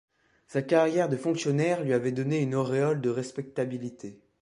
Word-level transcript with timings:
Sa 0.47 0.63
carrière 0.63 1.09
de 1.09 1.15
fonctionnaire 1.15 1.83
lui 1.83 1.93
avait 1.93 2.11
donné 2.11 2.41
une 2.41 2.55
auréole 2.55 3.01
de 3.01 3.11
respectabilité. 3.11 4.19